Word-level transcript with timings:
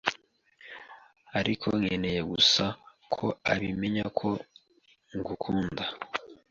Ariko 1.39 1.67
nkeneye 1.79 2.21
gusa 2.31 2.63
ko 3.13 3.25
ubimenya 3.53 4.05
ko 4.19 4.29
ngukunda 5.17 5.83